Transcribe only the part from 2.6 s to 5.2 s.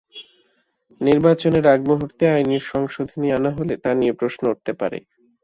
সংশোধনী আনা হলে তা নিয়ে প্রশ্ন উঠতে পারে।